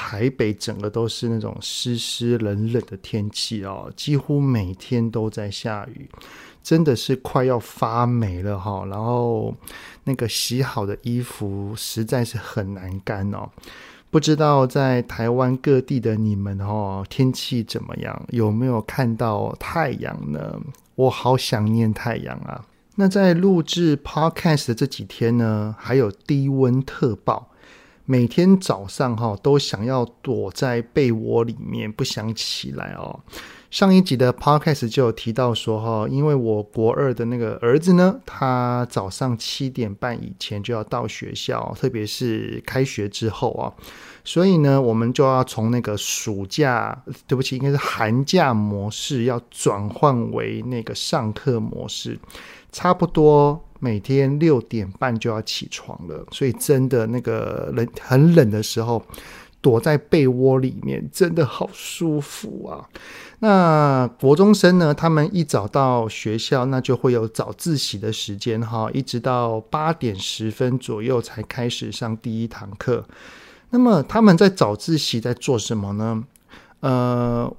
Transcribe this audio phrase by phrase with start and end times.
[0.00, 6.08] 台北整个都是那种湿湿冷冷的天气哦，几乎每天都在下雨，
[6.62, 8.86] 真的是快要发霉了哈。
[8.86, 9.52] 然后
[10.04, 13.50] 那个洗好的衣服实在是很难干哦。
[14.08, 18.24] 不知道在台湾各地的你们哦，天气怎么样？
[18.28, 20.60] 有没有看到太阳呢？
[20.94, 22.64] 我好想念太阳啊！
[22.94, 27.47] 那在录制 Podcast 的这几天呢，还有低温特报，
[28.10, 33.20] 每天早上哈都想要躲在被窝里面，不想起来哦。
[33.70, 43.68] 上一集的 Podcast 就有提到说哈，因为我国二的那个儿子呢，他早上七点半以前就要到学校，特别是开学之后啊，
[44.24, 52.18] 所以呢，我们就要从那个暑假，对不起，应该是寒假模式，要转换为那个上课模式。
[52.70, 59.02] 差不多每天六点半就要起床了，所以真的那个冷很冷的时候，
[59.60, 62.88] 躲在被窝里面真的好舒服啊。
[63.40, 73.04] 那国中生呢，他们一早到学校，那就会有早自习的时间哈，一直到八点十分左右才开始上第一堂课。
[73.70, 76.24] 那么他们在早自习在做什么呢？
[76.80, 77.54] 呃。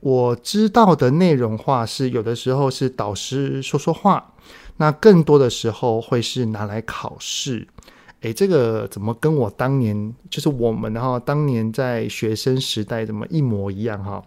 [0.00, 4.34] 我知道的内容话是，有的时候是导师说说话，
[4.82, 7.68] 那更多的时候会是拿来考试。
[8.22, 14.20] 诶，这个怎么跟我当年就是我们哈当年在学生时代怎么一模一样哈？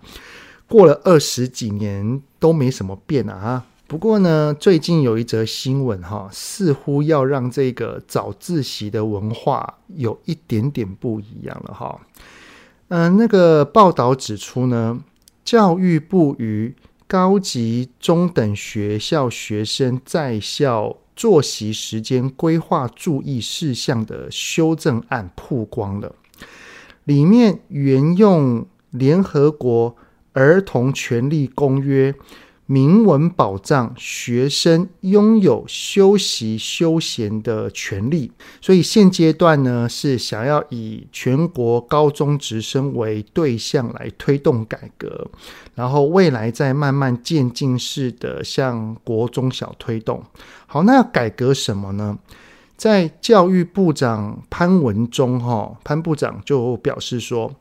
[0.69, 3.65] 过了二十几年都没什么变啊。
[3.85, 11.99] 不过呢，最近有一则新闻哈，似乎要让这个早自习的文化有一点点不一样了哈。
[12.87, 15.03] 嗯，那个报道指出呢。
[15.45, 16.73] 教育部与
[17.07, 26.15] 高级中等学校学生在校作息时间规划注意事项的修正案曝光了，
[27.03, 29.95] 里面沿用联合国
[30.33, 32.13] 儿童权利公约。
[32.67, 45.27] 明文保障学生拥有休息休闲的权利，所以现阶段呢是想要以全国高中职生为对象来推动改革，
[45.75, 50.23] 然后未来再慢慢渐进式的向国中小推动。
[50.65, 52.17] 好，那改革什么呢？
[52.75, 57.53] 在教育部长潘文忠哈潘部长就表示说。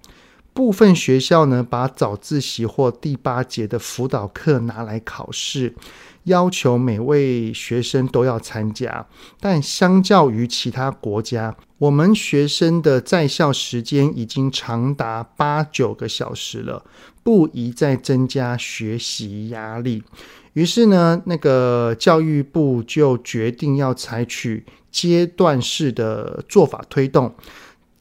[0.55, 5.75] 部分学校呢，把早自习或第八节的辅导课拿来考试，
[6.23, 9.05] 要求每位学生都要参加。
[9.41, 16.85] 但相较于其他国家，我们学生的在校时间已经长达八九个小时了，
[17.25, 20.05] 不宜再增加学习压力。
[20.53, 27.35] 于是呢，那个教育部就决定要采取阶段式的做法推动。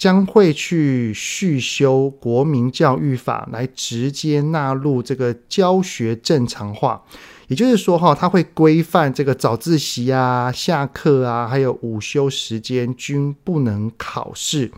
[0.04, 7.02] 将会去续修国民教育法，来直接纳入这个教学正常化。
[7.48, 14.70] 也就是说，哈，它会规范这个早自习啊、下课啊，还有午休时间均不能考试，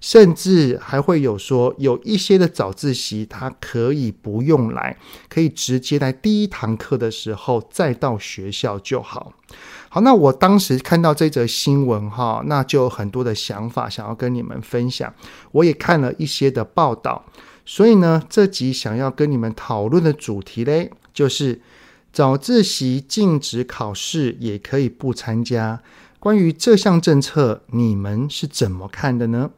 [0.00, 4.96] 甚至还会有说有一些的早自习它可以不用来，
[5.28, 9.34] 可以直接在第一堂课的时候再到学校就好。
[9.90, 15.12] 好，那我当时看到这则新闻哈，那就有很多的想法想要跟你们分享。
[15.52, 17.24] 我也看了一些的报道，
[17.66, 21.60] 所以呢，这集想要跟你们讨论的主题嘞，就是
[22.12, 25.82] 早自习禁止考试也可以不参加。
[26.20, 29.50] 关于这项政策，你们是怎么看的呢？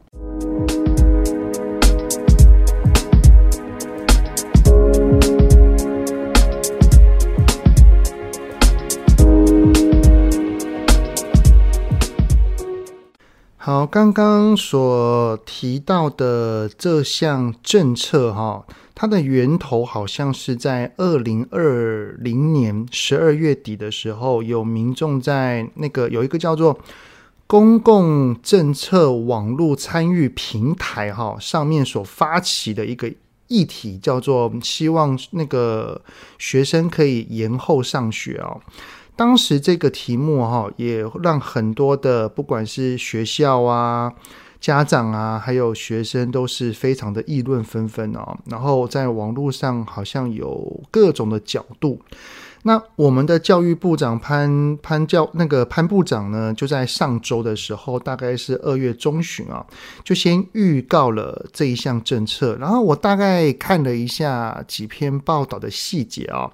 [13.65, 26.77] 好，刚刚所提到的这项政策，哈，它的源头好像是在二零二零年十二月底的时候，有民众在那个有一个叫做
[27.53, 33.13] 公共政策网络参与平台，哈，上面所发起的一个
[33.49, 36.01] 议题，叫做希望那个
[36.39, 38.59] 学生可以延后上学哦。
[39.15, 44.11] 当时这个题目哈，也让很多的不管是学校啊、
[44.59, 48.35] 家长啊，还有学生都是非常的议论纷纷哦。
[48.47, 52.01] 然后在网络上好像有各种的角度。
[52.65, 59.67] 那我们的教育部长潘潘教那个潘部长呢，就在上周的时候，大概是二月中旬啊，
[60.05, 62.57] 就先预告了这一项政策。
[62.61, 66.53] 然后我大概看了一下几篇报道的细节啊，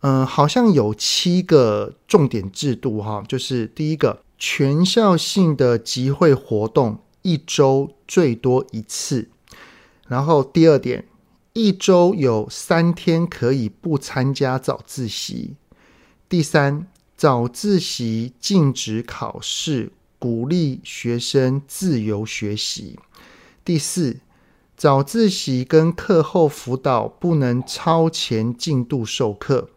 [0.00, 9.28] 嗯、好像有七个重点制度哈，就是第一个，全校性的集会活动一周最多一次，
[10.08, 11.04] 然后第二点。
[11.54, 15.54] 一周有三天可以不参加早自习。
[16.28, 22.98] 第三，早自习禁止考试，鼓励学生自由学习。
[23.64, 24.18] 第四，
[24.76, 29.70] 早自习跟课后辅导不能超前进度授课。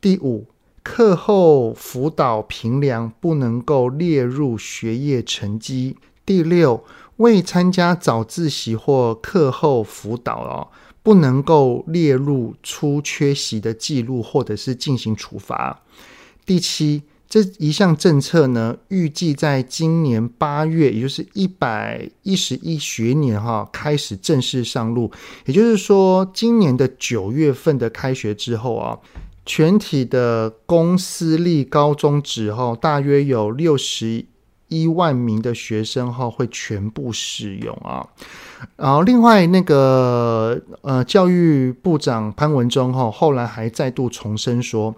[0.00, 0.46] 第五，
[0.82, 5.98] 课后辅导评量不能够列入学业成绩。
[6.24, 6.82] 第六，
[7.16, 10.68] 未参加早自习或课后辅导哦。
[11.02, 15.82] 不能够列入出缺席的记录，或者是进行处罚。
[16.46, 25.10] 第七，这一项政策呢，预计在今年八月，也就是一百一十一学年哈，开始正式上路。
[25.46, 28.98] 也就是说，今年的九月份的开学之后啊，
[29.44, 34.24] 全体的公私立高中职后，大约有六十
[34.72, 38.08] 一万名的学生哈，会全部使用啊。
[38.76, 44.94] 然后，另外那个呃，教育部长潘文忠哈，后来还再度重申说，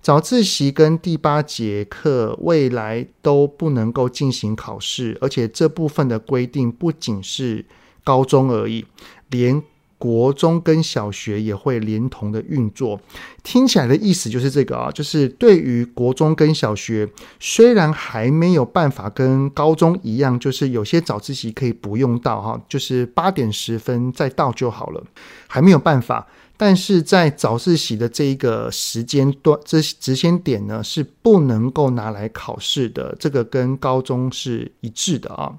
[0.00, 7.64] 早自习跟第八节课未来都不能够进行考试，而且这部分的规定不仅是
[8.02, 8.84] 高中而已，
[9.30, 9.62] 连。
[10.02, 13.00] 国中跟小学也会连同的运作，
[13.44, 17.08] 听起来的意思就是这个啊，就是对于国中跟小学，
[17.38, 25.04] 虽然还没有办法跟高中一样，就是有些早自习可以不用到哈，就是八点十分再到就好了，
[25.46, 26.26] 还没有办法，
[26.56, 35.54] 但是在早自习的这一个时间段，这时间点呢，是不能够拿来考试的，这个跟高中是一致的啊。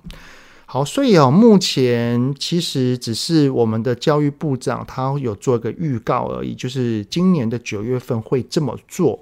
[0.74, 9.20] 好，所以啊，目前其实只是我们的教育部长他有做一个预告而已，就是今年的九月份会这么做，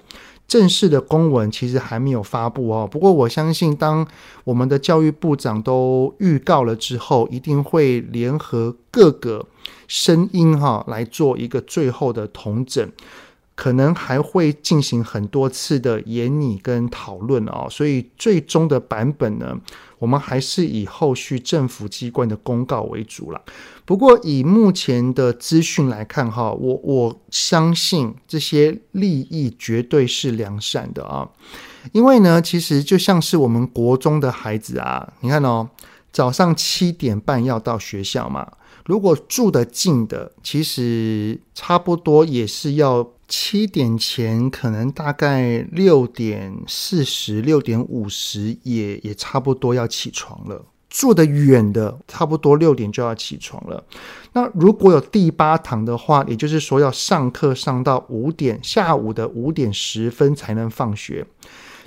[0.48, 2.88] 正式的公文其实还没有发布哦。
[2.90, 4.08] 不过我相信，当
[4.44, 9.44] 我们的教育部长都预告了之后，一定会联合各个
[9.86, 12.90] 声音哈来做一个最后的统整。
[13.62, 19.56] 可能还会进行很多次的研拟跟讨论哦，所以最终的版本呢，
[20.00, 23.40] 我们还是以后续政府机关的公告为主了。
[23.84, 31.28] 不过以目前的资讯来看哈，我我相信这些利益绝对是良善的啊，
[31.92, 35.68] 因为呢，其实就像是我们国中的孩子啊，你看哦，
[36.10, 38.44] 早上七点半要到学校嘛，
[38.86, 43.08] 如果住得近的，其实差不多也是要。
[43.34, 50.66] 七点前可能大概六点四十、六点五十也也差不多要起床了。
[50.90, 53.82] 住得远的，差不多六点就要起床了。
[54.34, 61.26] 那如果有第八堂的话，也就是说要上课上到五点，下午的五点十分才能放学。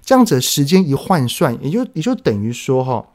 [0.05, 3.05] 这样子的时间一换算，也就也就等于说哈。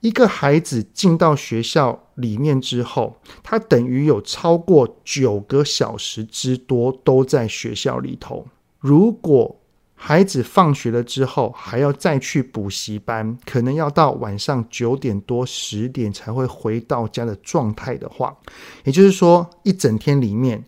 [0.00, 8.46] 一个孩子进到学校里面之后，他等于有超过九个小时之多都在学校里头。
[8.78, 9.56] 如果
[9.94, 18.36] 孩子放学了之后还要再去补习班，可能要到晚上九点多十点才会回到家的状态的话，
[18.84, 20.62] 也就是说一整天里面。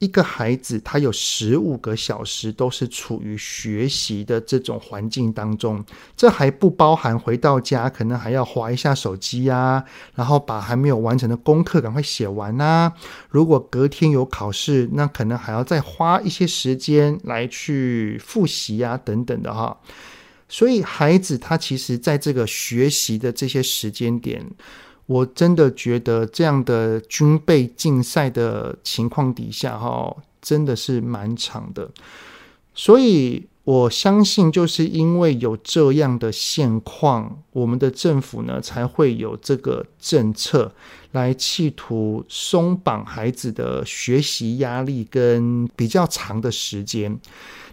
[0.00, 5.82] 一个孩子，他有十五个小时都是处于学习的这种环境当中，
[6.14, 9.82] 这还不包含回到家可能还要划一下手机啊，
[10.14, 12.92] 然后把还没有完成的功课赶快写完啊。
[13.30, 19.80] 如果隔天有考试，那可能还要再花一些时间来去复习啊，等等的哈。
[20.48, 24.44] 所以，孩子他其实在这个学习的这些时间点。
[25.06, 31.90] 我真的觉得这样的军备竞赛的情况底下，哈，真的是蛮长的。
[32.74, 40.72] 所以我相信，就是因为有这样的现况，我们的政府呢才会有这个政策
[41.12, 47.20] 来企图松绑孩子的学习压力跟比较长的时间，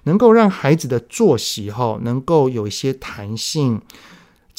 [0.03, 3.81] 能够让孩子的作息哈能够有一些弹性。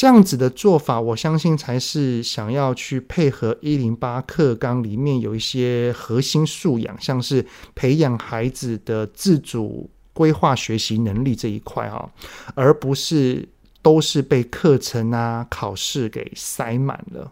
[0.03, 12.11] 这样子的做法，我相信才是想要去配合一零八课纲里面有一些核心素养，像是培养孩子的自主规划学习能力这一块哈，
[12.57, 13.49] 而不是
[13.81, 17.31] 都是被课程啊考试给塞满了。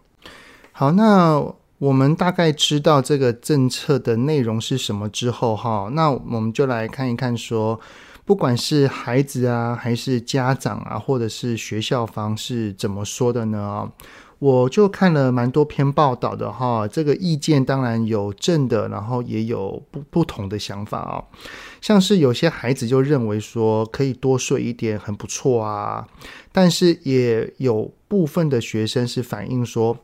[0.71, 1.45] 好，那
[1.79, 7.81] 我们大概知道这个政策的内容是什么之后，哈，那我们就来看一看说，
[8.31, 13.91] 不管是孩子啊，还是家长啊，或者是学校方是怎么说的呢？
[14.39, 21.25] 我就看了蛮多篇报道的哈，这个意见当然有正的，然后也有不不同的想法啊。
[21.81, 26.07] 像是有些孩子就认为说可以多睡一点很不错啊，
[26.53, 29.99] 但是也有部分的学生是反映说。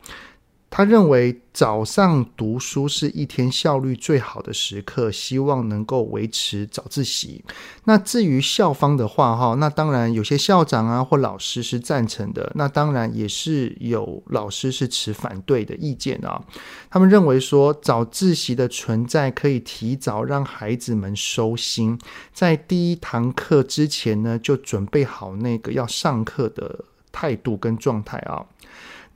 [0.77, 7.43] 他认为早上读书是一天效率最好的时刻，希望能够维持早自习。
[7.85, 16.45] 那至于校方的话，哈，那当然有些校长啊或老师是赞成的，那当然也是有老师是持反对的意见啊。
[16.91, 21.99] 他们认为说早自习的存在可以提早让孩子们收心，
[22.35, 28.45] 在第一堂课之前呢，就准备好那个要上课的态度跟状态啊。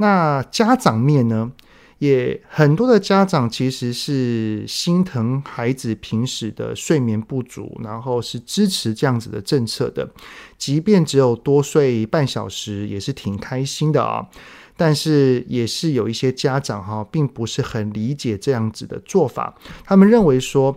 [0.00, 1.52] 那家长面呢，
[1.98, 10.10] 也很多的家长其实是心疼孩子平时的睡眠不足，然后是支持这样子的政策的，
[10.56, 14.26] 即便只有多睡半小时，也是挺开心的啊。
[14.74, 19.54] 但是也是有一些家长哈，并不是很理解这样子的做法，
[19.84, 20.74] 他们认为说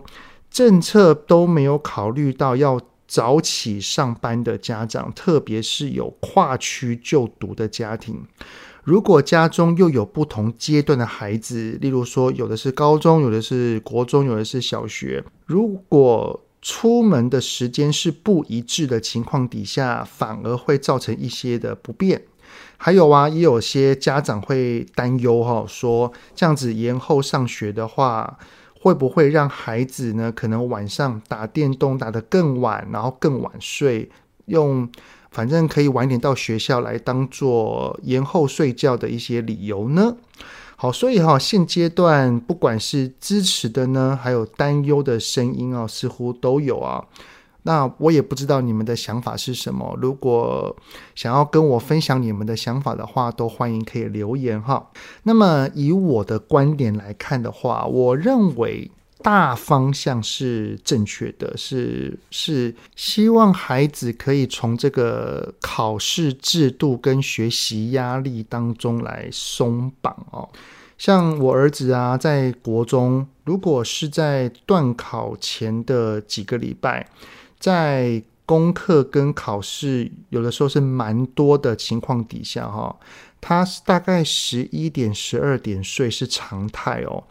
[0.50, 2.78] 政策都没有考虑到要
[3.08, 8.22] 早起上班的家长，特别是有跨区就读的家庭。
[8.84, 22.22] 如果家中又有不同阶段的孩子，例如说有的是高中，有的是国中，有的是小学，如果出门的时间是不一致的情况底下，反而会造成一些的不便。
[22.76, 28.38] 还有啊，也有些家长会担忧哈，说这样子延后上学的话，
[28.78, 34.10] 会不会让孩子呢，可能晚上打电动打得更晚，然后更晚睡，
[34.44, 34.86] 用。
[35.34, 40.16] 反正可以晚点到学校来当做延后睡觉的一些理由呢。
[40.76, 47.04] 好，所以哈，现阶段不管是支持的呢，还有担忧的声音啊，似乎都有啊。
[47.64, 49.98] 那我也不知道你们的想法是什么。
[50.00, 50.76] 如果
[51.16, 54.90] 想要跟我分享你们的想法的话，都欢迎可以留言哈。
[55.24, 58.90] 那么以我的观点来看的话，我认为。
[59.24, 70.46] 大方向是正确的，是是希望孩子可以从这个考试制度跟学习压力当中来松绑哦。
[70.98, 77.08] 像我儿子啊，在国中，如果是在段考前的几个礼拜，
[77.58, 82.94] 在功课跟考试有的时候是蛮多的情况底下，哈，
[83.40, 87.24] 他大概十一点、十二点睡是常态哦。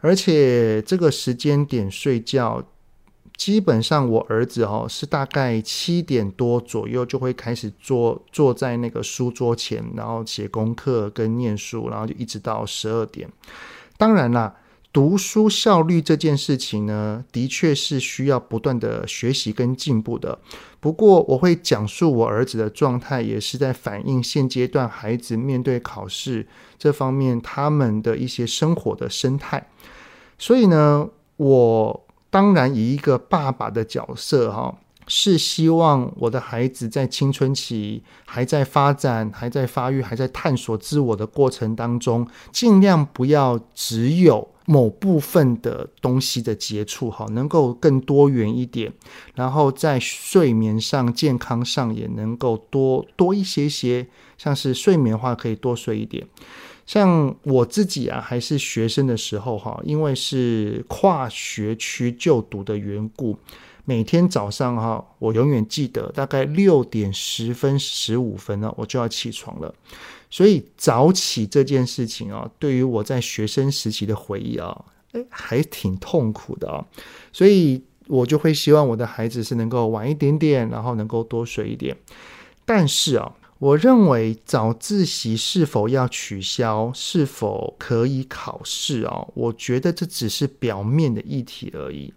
[0.00, 2.62] 而且这个时间点睡觉，
[3.36, 13.28] 基本上我儿子哦是大概七点多左右就会开始坐坐在那个书桌前，然后写功课跟念书，然后就一直到十二点。
[13.96, 14.54] 当然啦，
[14.98, 20.36] 读书效率这件事情呢，的确是需要不断的学习跟进步的。
[20.80, 26.44] 不过我会讲述我儿子的状态，也是在反映现阶段孩子面对考试
[26.76, 29.68] 这方面他们的一些生活的生态。
[30.36, 34.76] 所以呢，我当然以一个爸爸的角色哈，
[35.06, 48.92] 是希望我的孩子在青春期还在发展、还在发育、还在探索自我的过程当中，尽量不要只有某部分的东西的接触哈，能够更多元一点，
[49.34, 54.06] 然后在睡眠上、健康上也能够多多一些些，
[54.36, 56.26] 像是睡眠的话，可以多睡一点。
[56.84, 63.38] 像我自己啊，还是学生的时候哈，因为是跨学区就读的缘故，
[63.86, 69.74] 每天早上哈，我永远记得大概六点十分、十五分呢，我就要起床了。
[70.30, 76.84] 所以早起这件事情啊，对于我在学生时期的回忆啊，诶，还挺痛苦的啊。
[77.32, 81.96] 所以我就会希望我的孩子是能够晚一点点，然后能够多睡一点。
[82.64, 83.34] 但是啊。
[83.60, 89.28] 我认为早自习是否要取消，是否可以考试哦？
[89.34, 92.14] 我觉得这只是表面的议题而已。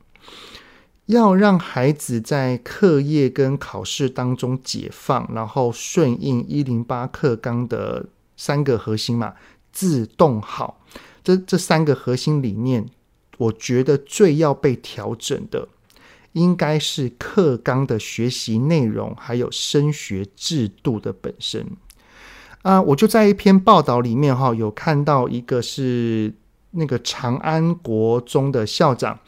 [1.11, 8.05] 要让孩子在课业跟考试当中解放，然后顺应一零八课纲的
[8.37, 9.33] 三个核心嘛，
[9.73, 10.79] 自动好。
[11.21, 12.87] 这这三个核心理念，
[13.37, 15.67] 我觉得最要被调整的。
[16.31, 21.67] 应该是课纲的学习内容，还有升学制度的本身
[22.61, 26.33] 啊，我就在一篇报道里面哈，有看到一个是
[26.71, 29.19] 那个长安国中的校长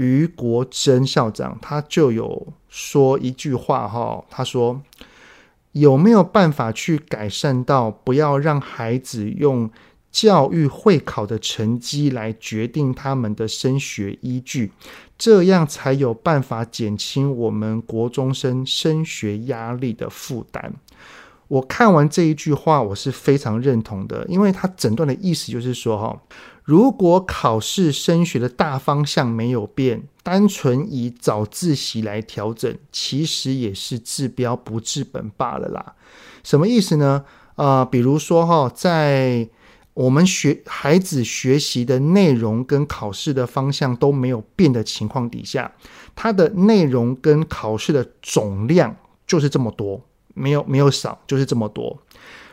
[0.00, 4.80] 于国珍校长，他就有说一句话哈，他说
[5.72, 9.70] 有没有办法去改善到不要让孩子用
[10.10, 14.72] 教育会考的成绩来决定他们的升学依据，
[15.18, 20.72] 这样才有办法减轻我们国中生升学压力的负担。
[21.46, 26.18] 我看完这一句话，我是非常认同的，因为他整段的意思就是说，哈，
[26.64, 35.94] 如果考试升学的大方向没有变，单纯以早自习来调整，其实也是治标不治本罢了啦。
[36.44, 37.24] 什么意思呢？
[37.56, 39.48] 啊、比如说哈，在
[39.92, 45.72] 我们学孩子学习的内容跟考试的方向都没有变的情况底下，
[46.14, 50.00] 它的内容跟考试的总量就是这么多。
[50.32, 51.98] 没有没有少，就是这么多。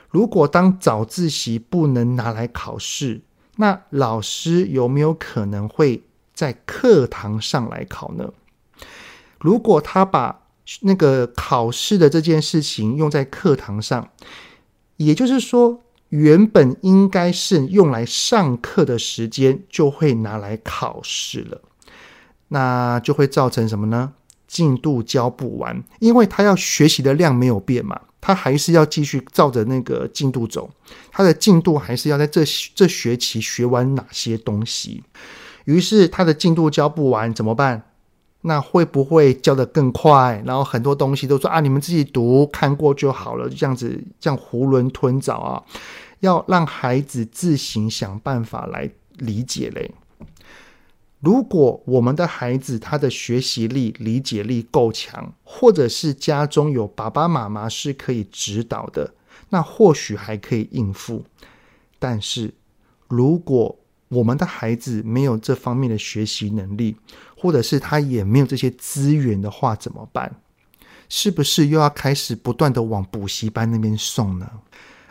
[0.09, 3.21] 如果当早自习不能拿来考试，
[3.57, 8.31] 那老师有没有可能会在课堂上来考呢？
[9.39, 10.39] 如果他把
[10.81, 14.09] 那个考试的这件事情用在课堂上，
[14.97, 21.61] 也就是说，原本应该是用来上课的时间，就会拿来考试了，
[22.49, 24.13] 那就会造成什么呢？
[24.47, 30.69] 进度交不完，因为他要学习的量没有变嘛，他还是要继续照着那个进度走，
[31.13, 32.43] 他的进度还是要在这
[32.75, 35.01] 这学期学完哪些东西。
[35.63, 37.81] 于是他的进度交不完怎么办？
[38.41, 40.43] 那会不会教得更快？
[40.45, 45.63] 然后很多东西都说啊，你们自己读看过就好了，就这样子这样囫囵吞枣啊，
[46.19, 49.89] 要让孩子自行想办法来理解嘞。
[51.19, 59.13] 如果我们的孩子他的学习力、理解力够强，或者是家中有爸爸妈妈是可以指导的，
[59.49, 61.25] 那或许还可以应付。
[61.97, 62.53] 但是，
[63.07, 66.95] 如果我们的孩子没有这方面的学习能力，
[67.35, 70.33] 或者是他也没有这些资源的话，怎么办？
[71.09, 74.49] 是不是又要开始不断的往补习班那边送呢？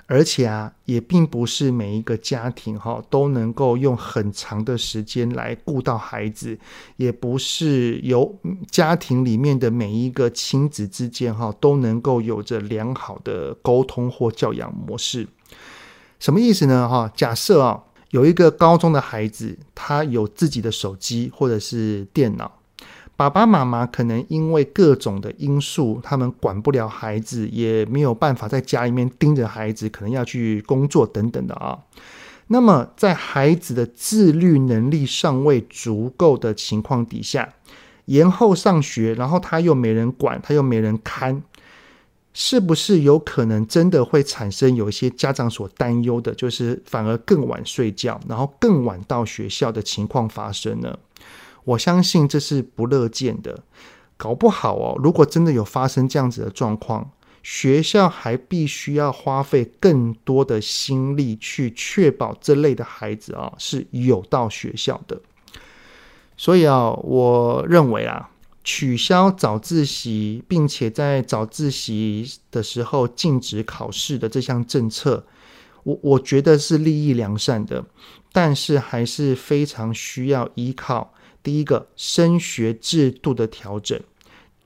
[0.06, 6.56] 而且啊，也并不是每一个家庭哈都能够用很长的时间来顾到孩子，
[6.96, 8.38] 也不是由
[8.70, 15.26] 家庭里面的每一个亲子之间哈都能够有着良好的沟通或教养模式。
[16.20, 16.88] 什么意思呢？
[16.88, 22.60] 哈，假设啊，有一个高中的孩子，他有自己的手机或者是电脑。
[23.16, 31.78] 爸爸妈妈可能因为各种的因素，他们管不了孩子，也没有办法在家里面盯着孩子，可能要去工作等等的啊。
[32.48, 37.48] 那么，在孩子的自律能力尚未足够的情况底下，
[38.04, 41.42] 延后上学，然后他又没人管，他又没人看，
[42.34, 50.96] 是不是有可能真的会产生有一些家长所担忧的，就是反而更晚睡觉，然后更晚到学校的情况发生呢？
[51.66, 53.64] 我相信这是不乐见的，
[54.16, 57.10] 搞不好哦，如果真的有发生这样子的状况，
[57.42, 65.20] 学校还必须要花费更多的心力去确保这类的孩子啊是有到学校的。
[66.36, 68.30] 所以啊，我认为啊，
[68.62, 75.24] 取消早自习，并且在早自习的时候禁止考试的这项政策，
[75.82, 77.84] 我我觉得是利益良善的，
[78.32, 81.12] 但是还是非常需要依靠。
[81.46, 84.00] 第一个升学制度的调整，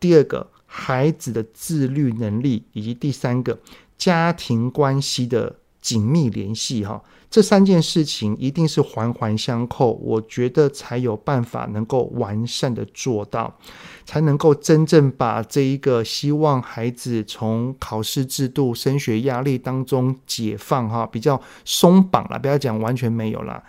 [0.00, 3.58] 第二个孩子的自律能力，以及第三个
[3.98, 13.58] 家庭关系的紧密联系，哈，这三件事情一定是环环相扣，我觉得才有办法能够完善的做到，
[14.06, 23.62] 才能够真正把这一个希望孩子从考试制度、升学压力当中解放，哈，比较松绑了，不要讲完全没有了。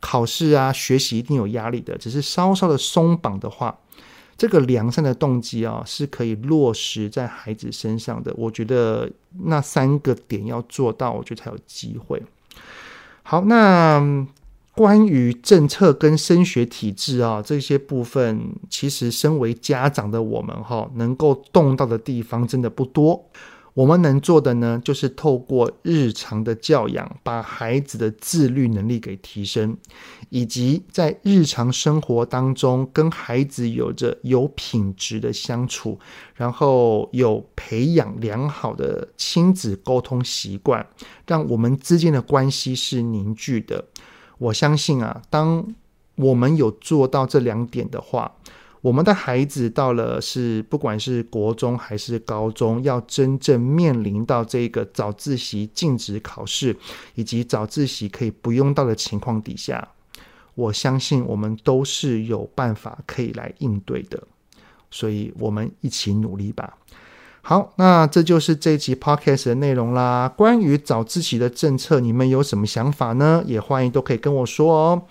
[0.00, 3.78] 考试啊，学习一定有压力的，只是稍稍的松绑的话，
[4.36, 8.32] 这个良善的动机啊，是可以落实在孩子身上的。
[8.36, 9.10] 我觉得
[9.44, 12.22] 那三个点要做到，我觉得才有机会。
[13.24, 14.26] 好，那
[14.72, 23.28] 关于政策跟升学体制啊，这些部分，其实身为家长的我们哈，能够动到的地方真的不多。
[23.74, 29.76] 我们能做的呢，就是透过日常的教养，把孩子的自律能力给提升，
[30.30, 35.98] 以及在日常生活当中跟孩子有着有品质的相处，
[36.34, 40.84] 然后有培养良好的亲子沟通习惯，
[41.26, 43.84] 让我们之间的关系是凝聚的。
[44.38, 45.64] 我相信啊，当
[46.16, 48.34] 我们有做到这两点的话，
[48.80, 56.76] 我们的孩子到了是不管是国中还是高中，要真正面临到这个早自习禁止考试，
[57.14, 59.88] 以及早自习可以不用到的情况底下，
[60.54, 64.22] 我相信我们都是有办法可以来应对的，
[64.90, 66.76] 所以我们一起努力吧。
[67.42, 70.28] 好，那这就是这一集 podcast 的内容啦。
[70.36, 73.42] 关于早自习的政策，你们有什么想法呢？
[73.46, 75.02] 也欢迎都可以跟我说哦。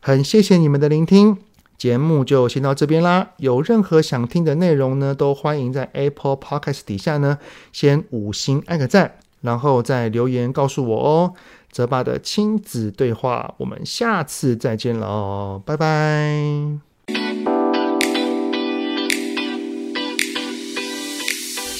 [0.00, 1.36] 很谢谢你们的聆听，
[1.82, 3.30] 节目就先到这边啦。
[3.38, 7.38] 有任何想听的内容呢，都欢迎在 Apple Podcast 底下呢
[7.72, 11.34] 先五星按个赞，然后再留言告诉我哦。
[11.72, 16.78] 泽爸的亲子对话，我们下次再见喽，拜拜。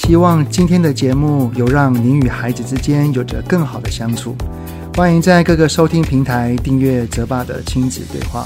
[0.01, 4.35] 希望今天的节目有让您与孩子之间有着更好的相处。
[4.95, 8.45] 欢迎在各个收听平台订阅泽爸的亲子对话。